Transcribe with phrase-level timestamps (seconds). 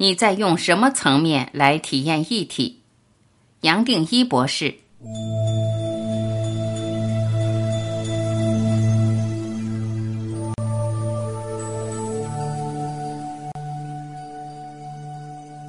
[0.00, 2.82] 你在用什么层面来体验一体？
[3.62, 4.72] 杨定一博士。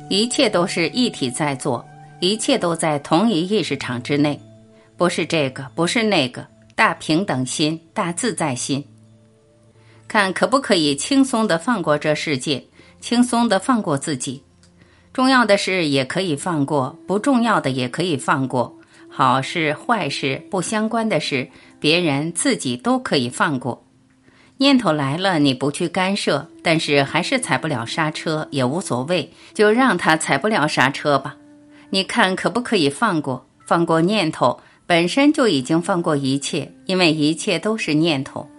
[0.10, 1.84] 一切都是一体在做，
[2.20, 4.40] 一切都在同一意识场之内，
[4.96, 8.86] 不是这个，不是那个，大平等心，大自在心。
[10.08, 12.64] 看可不可以轻松的放过这世界。
[13.00, 14.44] 轻松的放过自己，
[15.14, 18.78] 重要的事也可以放过，不重要的也可以放过，
[19.10, 23.84] 好事坏事不相关的事，别人自己都可以放过。
[24.58, 31.38] 念头来了，你不去干涉，但是还是踩不了刹车也无所谓，就让他踩不了刹车吧。
[31.92, 33.46] 你看可不可以放过？
[33.66, 38.50] 放过念头本身就已经放过一切，因为一切都是念头。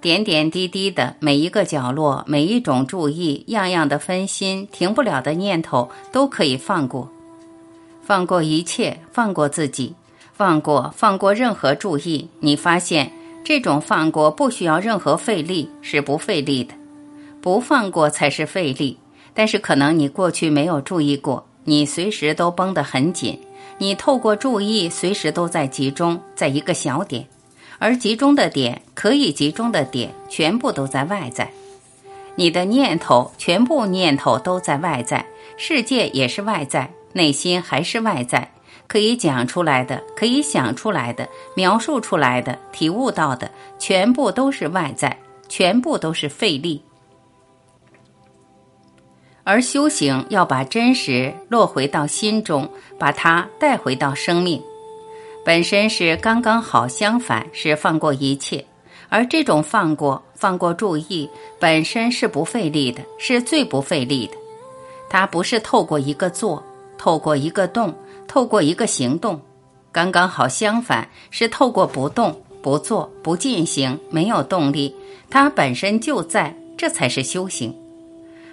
[0.00, 7.10] 点点滴滴的每一个角落，每一种注意，样样的分心，停不了的念头，都可以放过，
[8.02, 9.94] 放过一切，放过自己，
[10.32, 12.28] 放过放过任何注意。
[12.38, 13.10] 你发现
[13.42, 16.74] 这种放过不需要任何费力，是不费力的，
[17.40, 18.96] 不放过才是费力。
[19.34, 23.36] 但是可能你过去没有注意过，你随时都绷得很紧，
[23.78, 27.26] 你透过注意，随时都在集中在一个小点。
[27.78, 31.50] 而集中的点，可以集中的点，全部都在外在。
[32.34, 35.24] 你的念头，全部念头都在外在，
[35.56, 38.50] 世界也是外在，内心还是外在。
[38.86, 46.82] 可以讲出来的，可以想出来的，描述出来的，体悟到的，全部都是外在，全部都是费力。
[49.44, 54.62] 而修行要把真实落回到心中，把它带回到生命。
[55.44, 58.64] 本身是刚刚好，相反是放过一切，
[59.08, 64.34] 而这种放过、放过注意本身是不费力的，是最不费力的。
[65.08, 66.62] 它不是透过一个做，
[66.98, 67.94] 透过一个动，
[68.26, 69.40] 透过一个行动，
[69.90, 74.94] 刚刚好相反是透过不动、不做、不进行，没有动力，
[75.30, 77.74] 它本身就在，这才是修行。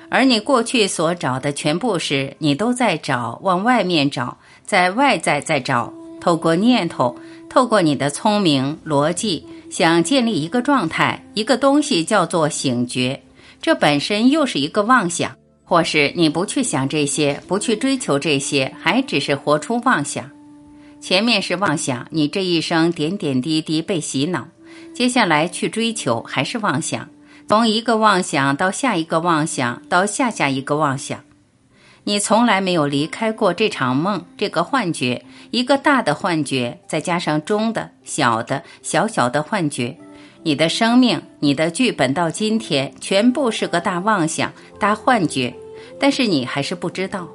[0.07, 5.91] 而你过去所找的全部是你都在找，往外面找，在外在在找。
[6.25, 7.16] 透过念头，
[7.47, 13.22] 透过你的聪明逻辑，想建立一个状态，一个东西叫做醒觉，
[13.62, 15.31] 这本身又是一个妄想。
[15.63, 20.28] 或是你不去想这些，不去追求这些，还只是活出妄想。
[21.00, 24.47] 前面是妄想，你这一生点点滴滴被洗脑，
[24.96, 27.07] 接下来去追求还是妄想，
[27.47, 31.19] 从一个妄想到下一个妄想，到下下一个妄想。
[32.07, 39.97] 你从来没有离开过这场梦，这个幻觉，一个大的幻觉，再加上中的、小的、小小的幻觉。
[40.44, 45.51] 你的生命，你的剧本到今天全部是个大妄想、大幻觉，
[45.99, 47.27] 但是你还是不知道，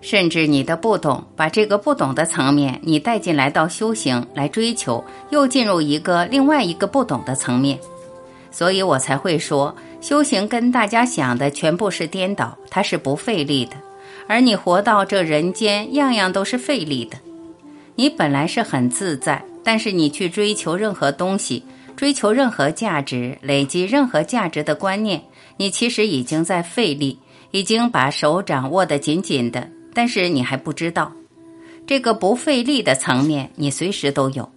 [0.00, 7.78] 甚至你的不懂，把这个不懂的层面你带进来到修行来追求，又进入一个另外一个不懂的层面，
[8.50, 13.76] 所以我才会说，修行跟大家想的全部是颠倒，它是不费力的。
[14.30, 17.18] 而你活到这人间，样样都是费力的。
[17.96, 21.64] 你本来是很自在，但是你去追求任何东西，
[21.96, 25.20] 追求任何价值，累积任何价值的观念，
[25.56, 27.18] 你其实已经在费力，
[27.50, 29.68] 已经把手掌握得紧紧的。
[29.92, 31.10] 但是你还不知道，
[31.84, 34.48] 这个不费力的层面，你随时都有。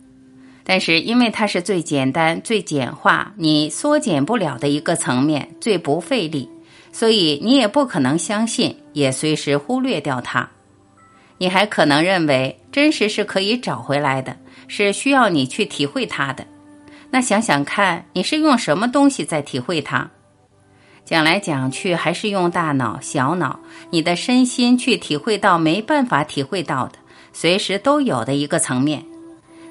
[0.63, 6.47] 但是因为它是最简单、最简化，你缩减不了的一个层面，最不费力。
[6.91, 10.49] 所以你也不可能相信，也随时忽略掉它。
[11.37, 14.37] 你还可能认为真实是可以找回来的，
[14.67, 16.45] 是需要你去体会它的。
[17.09, 20.09] 那想想看，你是用什么东西在体会它？
[21.05, 23.59] 讲来讲去还是用大脑、小脑，
[23.89, 26.93] 你的身心去体会到没办法体会到的，
[27.33, 29.03] 随时都有的一个层面。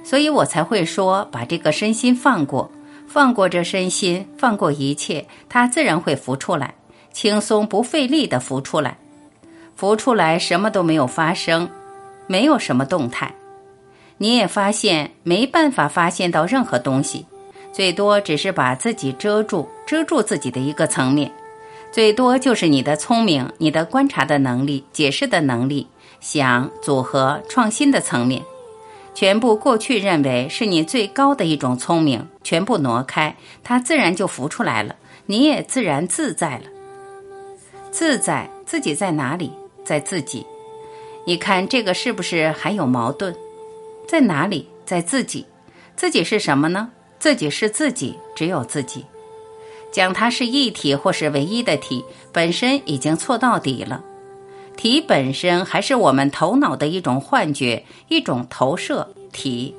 [0.04, 2.70] 所以我才会说，把这个身心放过，
[3.06, 6.74] 放过这身心，放过一切，它自然会浮出来。
[7.12, 8.98] 轻松不费力的浮出来，
[9.82, 11.68] 浮出来什么都没有发生，
[12.28, 13.34] 没有什么动态。
[14.16, 17.26] 你也发现没办法发现到任何东西，
[17.72, 21.32] 最多只是把自己遮住，遮住自己的一个层面。
[21.90, 25.88] 最多就是你的聪明、你的观察的能力、解释的能力、
[26.20, 28.40] 想组合创新的层面，
[29.16, 33.34] 全部过去认为是你最高的一种聪明，全部挪开，
[33.64, 34.94] 它自然就浮出来了，
[35.26, 36.66] 你也自然自在了。
[37.90, 39.50] 自在自己在哪里？
[39.84, 40.46] 在自己。
[41.24, 43.34] 你看这个是不是还有矛盾？
[44.06, 44.66] 在哪里？
[44.84, 45.46] 在自己。
[45.94, 46.90] 自己是什么呢？
[47.18, 49.04] 自己是自己，只有自己。
[49.92, 54.02] 讲它是一体或是唯一的体，本身已经错到底了。
[54.76, 59.74] 体本身还是我们头脑的一种幻觉，一种投射体。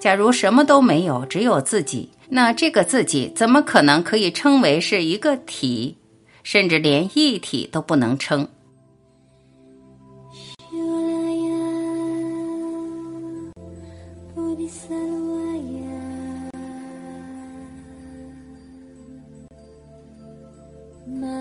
[0.00, 5.96] 假如什么都没有，只有自己，那这个自己怎么可能可以称为是一个体？
[6.42, 8.46] 甚至连一体都不能称。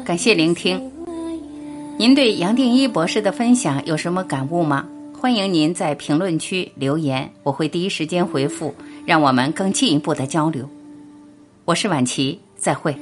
[0.05, 0.91] 感谢聆听。
[1.97, 4.87] 您对杨定一博士的分享有什么感悟吗？
[5.19, 8.75] 欢迎您在评论区留言，我会第一时间回复，
[9.05, 10.69] 让我们更进一步的交流。
[11.63, 12.95] 我是婉琪，再会。